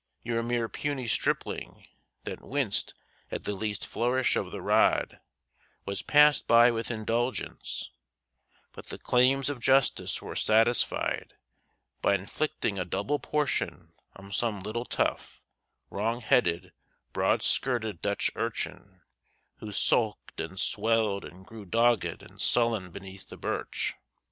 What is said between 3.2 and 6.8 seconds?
at the least flourish of the rod, was passed by